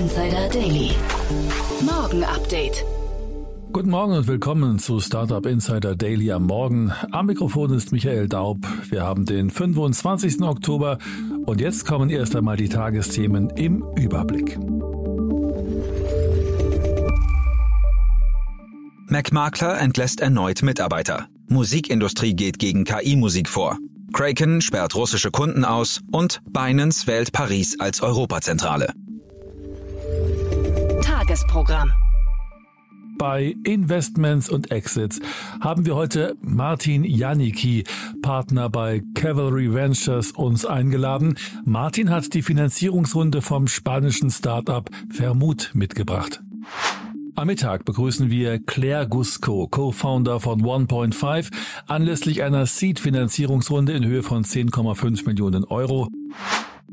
[0.00, 0.92] Insider Daily.
[1.82, 2.86] Morgen Update.
[3.70, 6.90] Guten Morgen und willkommen zu Startup Insider Daily am Morgen.
[7.10, 8.56] Am Mikrofon ist Michael Daub.
[8.88, 10.40] Wir haben den 25.
[10.40, 10.96] Oktober
[11.44, 14.58] und jetzt kommen erst einmal die Tagesthemen im Überblick.
[19.06, 21.26] MacMakler entlässt erneut Mitarbeiter.
[21.48, 23.76] Musikindustrie geht gegen KI-Musik vor.
[24.14, 28.94] Kraken sperrt russische Kunden aus und Binance wählt Paris als Europazentrale.
[31.30, 31.92] Tagesprogramm.
[33.16, 35.20] Bei Investments und Exits
[35.60, 37.84] haben wir heute Martin Janicki,
[38.20, 41.36] Partner bei Cavalry Ventures, uns eingeladen.
[41.64, 46.42] Martin hat die Finanzierungsrunde vom spanischen Startup Vermut mitgebracht.
[47.36, 51.52] Am Mittag begrüßen wir Claire Gusco, Co-Founder von 1.5,
[51.86, 56.08] anlässlich einer Seed-Finanzierungsrunde in Höhe von 10,5 Millionen Euro.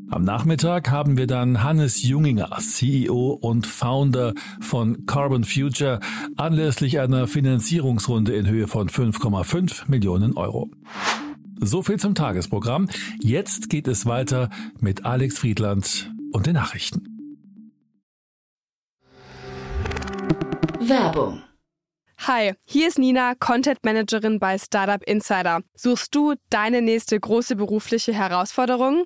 [0.09, 5.99] Am Nachmittag haben wir dann Hannes Junginger, CEO und Founder von Carbon Future,
[6.37, 10.71] anlässlich einer Finanzierungsrunde in Höhe von 5,5 Millionen Euro.
[11.59, 12.87] So viel zum Tagesprogramm.
[13.19, 14.49] Jetzt geht es weiter
[14.79, 17.17] mit Alex Friedland und den Nachrichten.
[20.79, 21.41] Werbung.
[22.25, 25.61] Hi, hier ist Nina, Content Managerin bei Startup Insider.
[25.75, 29.05] Suchst du deine nächste große berufliche Herausforderung?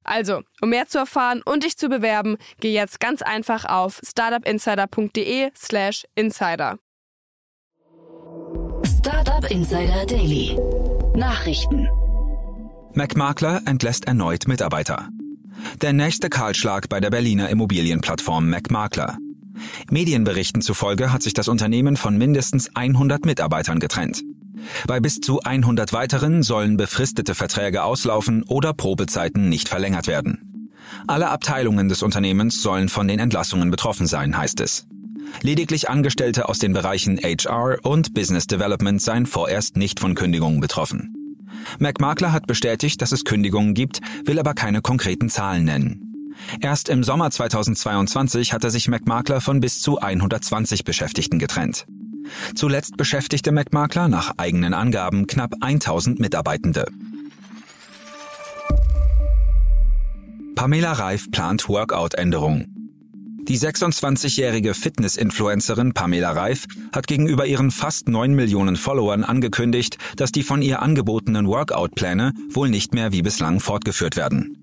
[0.03, 6.05] Also, um mehr zu erfahren und dich zu bewerben, geh jetzt ganz einfach auf startupinsider.de/slash
[6.15, 6.77] insider.
[8.85, 10.57] Startup Insider Daily.
[11.15, 11.87] Nachrichten.
[12.93, 15.09] MacMakler entlässt erneut Mitarbeiter.
[15.81, 19.17] Der nächste Kahlschlag bei der Berliner Immobilienplattform MacMakler.
[19.89, 24.23] Medienberichten zufolge hat sich das Unternehmen von mindestens 100 Mitarbeitern getrennt.
[24.87, 30.69] Bei bis zu 100 weiteren sollen befristete Verträge auslaufen oder Probezeiten nicht verlängert werden.
[31.07, 34.87] Alle Abteilungen des Unternehmens sollen von den Entlassungen betroffen sein, heißt es.
[35.41, 41.15] Lediglich Angestellte aus den Bereichen HR und Business Development seien vorerst nicht von Kündigungen betroffen.
[41.79, 46.07] MacMakler hat bestätigt, dass es Kündigungen gibt, will aber keine konkreten Zahlen nennen.
[46.59, 51.85] Erst im Sommer 2022 hatte sich MacMakler von bis zu 120 Beschäftigten getrennt.
[52.55, 56.85] Zuletzt beschäftigte MacMakler nach eigenen Angaben knapp 1000 Mitarbeitende.
[60.55, 62.65] Pamela Reif plant Workout-Änderung.
[63.47, 70.43] Die 26-jährige Fitness-Influencerin Pamela Reif hat gegenüber ihren fast 9 Millionen Followern angekündigt, dass die
[70.43, 74.57] von ihr angebotenen Workout-Pläne wohl nicht mehr wie bislang fortgeführt werden.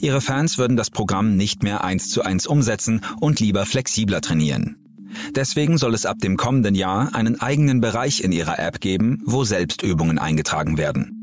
[0.00, 4.85] Ihre Fans würden das Programm nicht mehr eins zu eins umsetzen und lieber flexibler trainieren.
[5.34, 9.44] Deswegen soll es ab dem kommenden Jahr einen eigenen Bereich in ihrer App geben, wo
[9.44, 11.22] Selbstübungen eingetragen werden.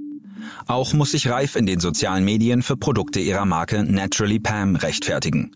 [0.65, 5.51] Auch muss sich Reif in den sozialen Medien für Produkte ihrer Marke Naturally Pam rechtfertigen.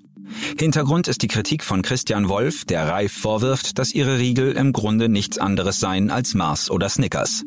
[0.57, 5.07] Hintergrund ist die Kritik von Christian Wolf, der Reif vorwirft, dass ihre Riegel im Grunde
[5.07, 7.43] nichts anderes seien als Mars oder Snickers.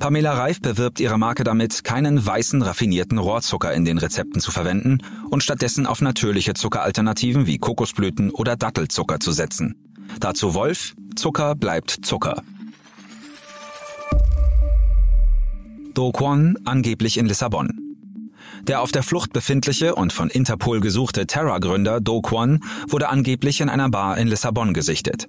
[0.00, 4.98] Pamela Reif bewirbt ihre Marke damit, keinen weißen raffinierten Rohrzucker in den Rezepten zu verwenden
[5.28, 9.76] und stattdessen auf natürliche Zuckeralternativen wie Kokosblüten oder Dattelzucker zu setzen.
[10.18, 12.42] Dazu Wolf, Zucker bleibt Zucker.
[15.94, 17.96] Do Kwon angeblich in Lissabon.
[18.66, 23.68] Der auf der Flucht befindliche und von Interpol gesuchte Terra-Gründer Do Kwon wurde angeblich in
[23.68, 25.28] einer Bar in Lissabon gesichtet.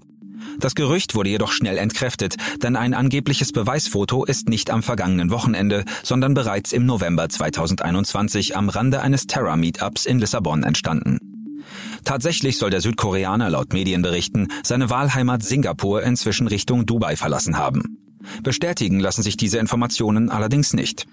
[0.59, 5.85] Das Gerücht wurde jedoch schnell entkräftet, denn ein angebliches Beweisfoto ist nicht am vergangenen Wochenende,
[6.03, 11.30] sondern bereits im November 2021 am Rande eines Terra-Meetups in Lissabon entstanden.
[12.03, 17.97] Tatsächlich soll der Südkoreaner laut Medienberichten seine Wahlheimat Singapur inzwischen Richtung Dubai verlassen haben.
[18.43, 21.07] Bestätigen lassen sich diese Informationen allerdings nicht.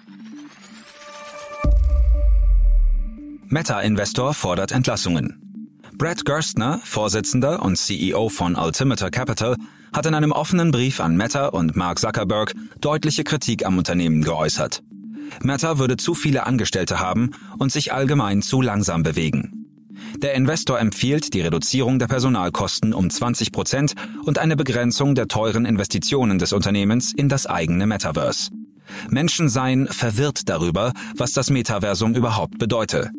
[3.49, 5.49] Meta-Investor fordert Entlassungen.
[5.97, 9.57] Brad Gerstner, Vorsitzender und CEO von Altimeter Capital,
[9.93, 14.83] hat in einem offenen Brief an Meta und Mark Zuckerberg deutliche Kritik am Unternehmen geäußert.
[15.43, 19.58] Meta würde zu viele Angestellte haben und sich allgemein zu langsam bewegen.
[20.21, 23.95] Der Investor empfiehlt die Reduzierung der Personalkosten um 20 Prozent
[24.25, 28.51] und eine Begrenzung der teuren Investitionen des Unternehmens in das eigene Metaverse.
[29.11, 33.13] Menschen seien verwirrt darüber, was das Metaversum überhaupt bedeute.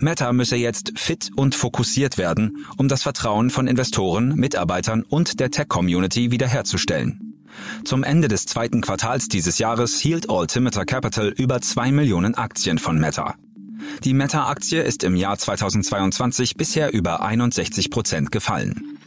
[0.00, 5.50] Meta müsse jetzt fit und fokussiert werden, um das Vertrauen von Investoren, Mitarbeitern und der
[5.50, 7.34] Tech-Community wiederherzustellen.
[7.84, 12.98] Zum Ende des zweiten Quartals dieses Jahres hielt Altimeter Capital über zwei Millionen Aktien von
[12.98, 13.36] Meta.
[14.04, 18.98] Die Meta-Aktie ist im Jahr 2022 bisher über 61 Prozent gefallen.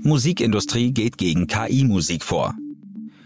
[0.00, 2.54] Musikindustrie geht gegen KI-Musik vor.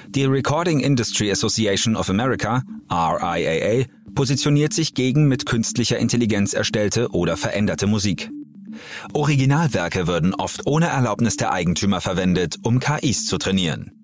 [0.08, 7.36] Die Recording Industry Association of America, RIAA, positioniert sich gegen mit künstlicher Intelligenz erstellte oder
[7.36, 8.30] veränderte Musik.
[9.12, 14.01] Originalwerke würden oft ohne Erlaubnis der Eigentümer verwendet, um KIs zu trainieren.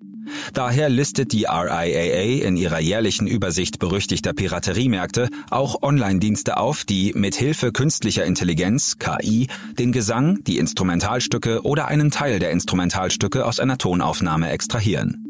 [0.53, 7.35] Daher listet die RIAA in ihrer jährlichen Übersicht berüchtigter Pirateriemärkte auch Online-Dienste auf, die mit
[7.35, 9.47] Hilfe künstlicher Intelligenz, KI,
[9.77, 15.25] den Gesang, die Instrumentalstücke oder einen Teil der Instrumentalstücke aus einer Tonaufnahme extrahieren.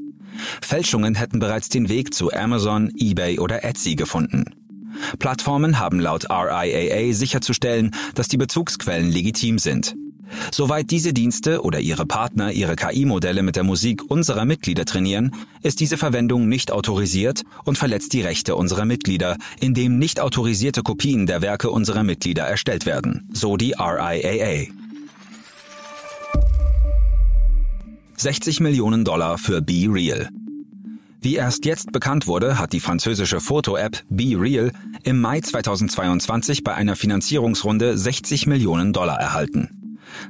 [0.61, 4.45] Fälschungen hätten bereits den Weg zu Amazon, eBay oder Etsy gefunden.
[5.19, 9.95] Plattformen haben laut RIAA sicherzustellen, dass die Bezugsquellen legitim sind.
[10.51, 15.31] Soweit diese Dienste oder ihre Partner ihre KI-Modelle mit der Musik unserer Mitglieder trainieren,
[15.61, 21.25] ist diese Verwendung nicht autorisiert und verletzt die Rechte unserer Mitglieder, indem nicht autorisierte Kopien
[21.25, 24.67] der Werke unserer Mitglieder erstellt werden, so die RIAA.
[28.17, 30.29] 60 Millionen Dollar für Be Real.
[31.21, 34.71] Wie erst jetzt bekannt wurde, hat die französische Foto-App Be Real
[35.03, 39.78] im Mai 2022 bei einer Finanzierungsrunde 60 Millionen Dollar erhalten.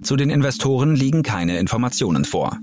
[0.02, 2.58] Zu den Investoren liegen keine Informationen vor.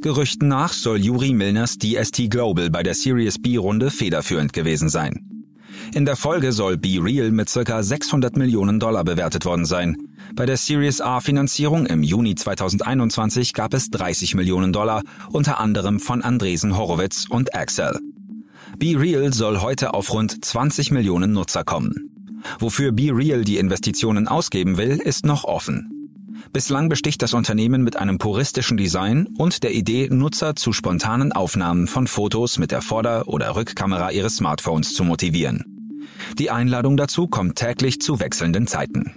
[0.00, 5.24] Gerüchten nach soll Juri Milners DST Global bei der Series B-Runde federführend gewesen sein.
[5.94, 7.82] In der Folge soll Be Real mit ca.
[7.82, 9.96] 600 Millionen Dollar bewertet worden sein.
[10.34, 15.02] Bei der Series A Finanzierung im Juni 2021 gab es 30 Millionen Dollar,
[15.32, 17.98] unter anderem von Andresen Horowitz und Axel.
[18.76, 22.10] Be Real soll heute auf rund 20 Millionen Nutzer kommen.
[22.58, 25.97] Wofür Be Real die Investitionen ausgeben will, ist noch offen.
[26.52, 31.86] Bislang besticht das Unternehmen mit einem puristischen Design und der Idee, Nutzer zu spontanen Aufnahmen
[31.86, 35.64] von Fotos mit der Vorder- oder Rückkamera ihres Smartphones zu motivieren.
[36.38, 39.12] Die Einladung dazu kommt täglich zu wechselnden Zeiten.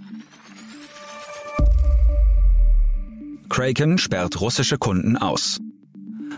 [3.50, 5.60] Kraken sperrt russische Kunden aus.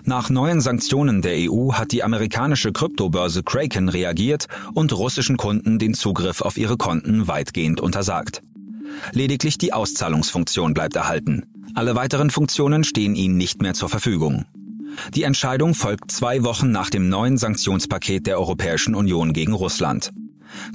[0.06, 5.94] Nach neuen Sanktionen der EU hat die amerikanische Kryptobörse Kraken reagiert und russischen Kunden den
[5.94, 8.42] Zugriff auf ihre Konten weitgehend untersagt.
[9.12, 11.44] Lediglich die Auszahlungsfunktion bleibt erhalten.
[11.75, 14.45] Alle weiteren Funktionen stehen ihnen nicht mehr zur Verfügung.
[15.16, 20.12] Die Entscheidung folgt zwei Wochen nach dem neuen Sanktionspaket der Europäischen Union gegen Russland.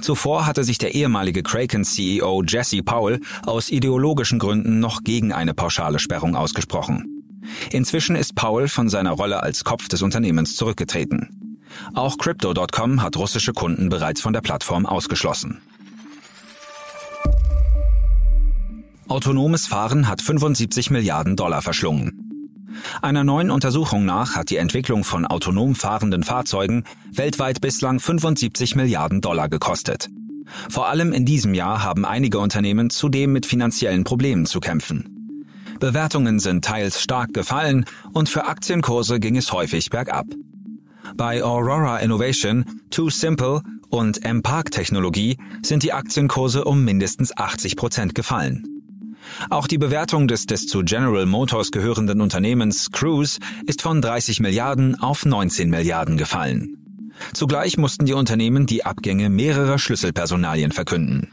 [0.01, 5.99] Zuvor hatte sich der ehemalige Kraken-CEO Jesse Powell aus ideologischen Gründen noch gegen eine pauschale
[5.99, 7.23] Sperrung ausgesprochen.
[7.71, 11.63] Inzwischen ist Powell von seiner Rolle als Kopf des Unternehmens zurückgetreten.
[11.93, 15.61] Auch Crypto.com hat russische Kunden bereits von der Plattform ausgeschlossen.
[19.09, 22.69] Autonomes Fahren hat 75 Milliarden Dollar verschlungen.
[23.01, 29.19] Einer neuen Untersuchung nach hat die Entwicklung von autonom fahrenden Fahrzeugen weltweit bislang 75 Milliarden
[29.19, 30.09] Dollar gekostet.
[30.69, 35.35] Vor allem in diesem Jahr haben einige Unternehmen zudem mit finanziellen Problemen zu kämpfen.
[35.79, 40.27] Bewertungen sind teils stark gefallen und für Aktienkurse ging es häufig bergab.
[41.17, 48.13] Bei Aurora Innovation, Too Simple und M-Park Technologie sind die Aktienkurse um mindestens 80 Prozent
[48.13, 48.78] gefallen.
[49.49, 54.99] Auch die Bewertung des, des zu General Motors gehörenden Unternehmens Cruise ist von 30 Milliarden
[54.99, 56.77] auf 19 Milliarden gefallen.
[57.33, 61.29] Zugleich mussten die Unternehmen die Abgänge mehrerer Schlüsselpersonalien verkünden.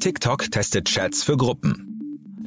[0.00, 1.86] TikTok testet Chats für Gruppen.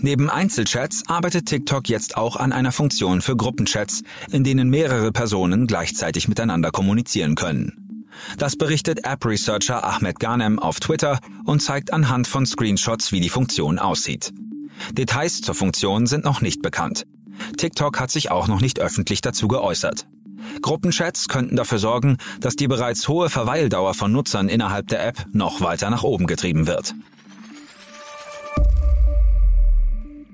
[0.02, 5.68] Neben Einzelchats arbeitet TikTok jetzt auch an einer Funktion für Gruppenchats, in denen mehrere Personen
[5.68, 7.89] gleichzeitig miteinander kommunizieren können.
[8.38, 13.80] Das berichtet App-Researcher Ahmed Ghanem auf Twitter und zeigt anhand von Screenshots, wie die Funktion
[13.80, 14.34] aussieht.
[14.94, 17.06] Details zur Funktion sind noch nicht bekannt.
[17.58, 20.08] TikTok hat sich auch noch nicht öffentlich dazu geäußert.
[20.62, 25.62] Gruppenchats könnten dafür sorgen, dass die bereits hohe Verweildauer von Nutzern innerhalb der App noch
[25.62, 26.96] weiter nach oben getrieben wird.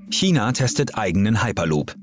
[0.10, 1.96] China testet eigenen Hyperloop.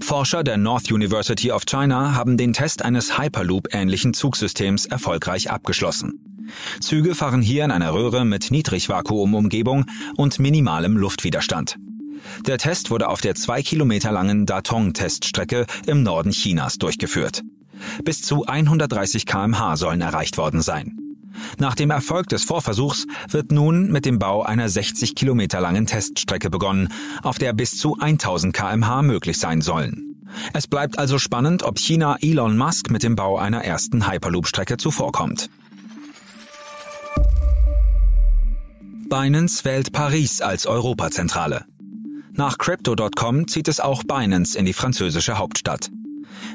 [0.00, 6.46] Forscher der North University of China haben den Test eines Hyperloop-ähnlichen Zugsystems erfolgreich abgeschlossen.
[6.80, 9.86] Züge fahren hier in einer Röhre mit Niedrigvakuumumgebung
[10.16, 11.76] und minimalem Luftwiderstand.
[12.46, 17.42] Der Test wurde auf der zwei Kilometer langen Datong-Teststrecke im Norden Chinas durchgeführt.
[18.04, 21.05] Bis zu 130 kmh sollen erreicht worden sein.
[21.58, 26.50] Nach dem Erfolg des Vorversuchs wird nun mit dem Bau einer 60 Kilometer langen Teststrecke
[26.50, 26.88] begonnen,
[27.22, 30.16] auf der bis zu 1000 kmh möglich sein sollen.
[30.52, 35.50] Es bleibt also spannend, ob China Elon Musk mit dem Bau einer ersten Hyperloop-Strecke zuvorkommt.
[39.08, 41.64] Binance wählt Paris als Europazentrale.
[42.32, 45.90] Nach Crypto.com zieht es auch Binance in die französische Hauptstadt.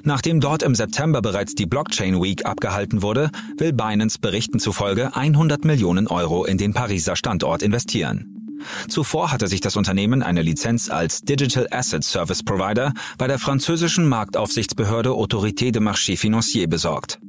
[0.04, 5.66] Nachdem dort im September bereits die Blockchain Week abgehalten wurde, will Binance Berichten zufolge 100
[5.66, 8.42] Millionen Euro in den Pariser Standort investieren.
[8.88, 14.08] Zuvor hatte sich das Unternehmen eine Lizenz als Digital Asset Service Provider bei der französischen
[14.08, 17.20] Marktaufsichtsbehörde Autorité de Marché Financier besorgt.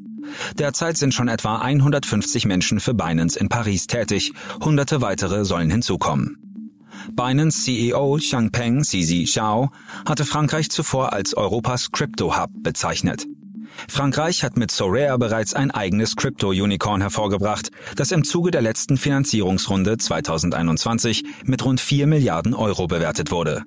[0.59, 4.33] Derzeit sind schon etwa 150 Menschen für Binance in Paris tätig,
[4.63, 6.42] hunderte weitere sollen hinzukommen.
[7.13, 9.71] Binance CEO Changpeng Sisi Xiao
[10.07, 13.27] hatte Frankreich zuvor als Europas Crypto Hub bezeichnet.
[13.89, 19.97] Frankreich hat mit Sorare bereits ein eigenes Crypto-Unicorn hervorgebracht, das im Zuge der letzten Finanzierungsrunde
[19.99, 23.65] 2021 mit rund 4 Milliarden Euro bewertet wurde.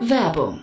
[0.00, 0.62] Werbung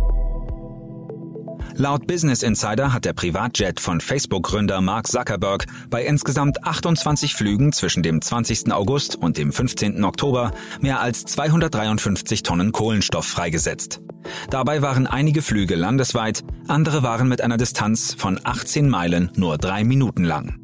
[1.75, 8.03] Laut Business Insider hat der Privatjet von Facebook-Gründer Mark Zuckerberg bei insgesamt 28 Flügen zwischen
[8.03, 8.71] dem 20.
[8.71, 10.03] August und dem 15.
[10.03, 10.51] Oktober
[10.81, 14.01] mehr als 253 Tonnen Kohlenstoff freigesetzt.
[14.49, 19.83] Dabei waren einige Flüge landesweit, andere waren mit einer Distanz von 18 Meilen nur drei
[19.83, 20.57] Minuten lang.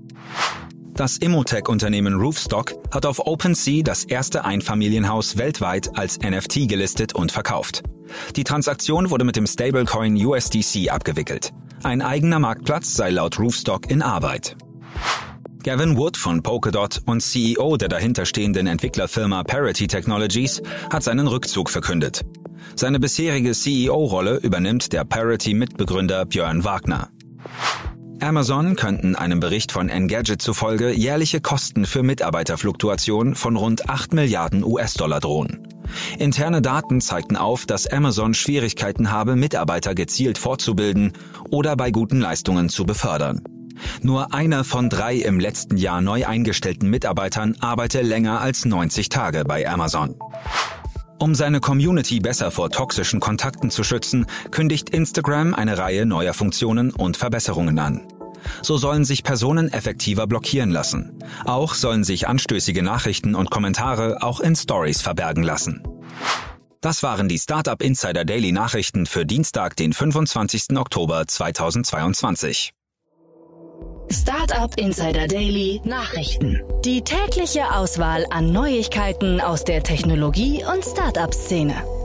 [0.93, 7.83] Das Immotech-Unternehmen Roofstock hat auf OpenSea das erste Einfamilienhaus weltweit als NFT gelistet und verkauft.
[8.35, 11.53] Die Transaktion wurde mit dem Stablecoin USDC abgewickelt.
[11.83, 14.55] Ein eigener Marktplatz sei laut Roofstock in Arbeit.
[15.63, 22.23] Gavin Wood von Polkadot und CEO der dahinterstehenden Entwicklerfirma Parity Technologies hat seinen Rückzug verkündet.
[22.75, 27.09] Seine bisherige CEO-Rolle übernimmt der Parity-Mitbegründer Björn Wagner.
[28.19, 34.63] Amazon könnten einem Bericht von Engadget zufolge jährliche Kosten für Mitarbeiterfluktuation von rund 8 Milliarden
[34.63, 35.66] US-Dollar drohen.
[36.19, 41.13] Interne Daten zeigten auf, dass Amazon Schwierigkeiten habe, Mitarbeiter gezielt fortzubilden
[41.49, 43.43] oder bei guten Leistungen zu befördern.
[44.01, 49.43] Nur einer von drei im letzten Jahr neu eingestellten Mitarbeitern arbeite länger als 90 Tage
[49.45, 50.15] bei Amazon.
[51.19, 56.91] Um seine Community besser vor toxischen Kontakten zu schützen, kündigt Instagram eine Reihe neuer Funktionen
[56.91, 58.01] und Verbesserungen an.
[58.61, 61.23] So sollen sich Personen effektiver blockieren lassen.
[61.45, 65.83] Auch sollen sich anstößige Nachrichten und Kommentare auch in Stories verbergen lassen.
[66.81, 70.77] Das waren die Startup Insider Daily Nachrichten für Dienstag, den 25.
[70.77, 72.73] Oktober 2022.
[74.09, 76.61] Startup Insider Daily Nachrichten.
[76.85, 81.96] Die tägliche Auswahl an Neuigkeiten aus der Technologie- und Startup-Szene.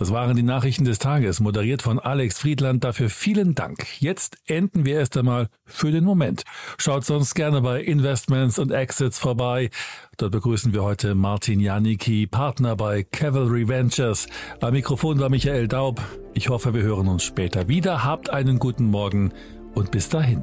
[0.00, 2.84] Das waren die Nachrichten des Tages, moderiert von Alex Friedland.
[2.84, 3.84] Dafür vielen Dank.
[4.00, 6.44] Jetzt enden wir erst einmal für den Moment.
[6.78, 9.68] Schaut sonst gerne bei Investments und Exits vorbei.
[10.16, 14.26] Dort begrüßen wir heute Martin Janicki, Partner bei Cavalry Ventures.
[14.62, 16.00] Am Mikrofon war Michael Daub.
[16.32, 18.02] Ich hoffe, wir hören uns später wieder.
[18.02, 19.34] Habt einen guten Morgen
[19.74, 20.42] und bis dahin.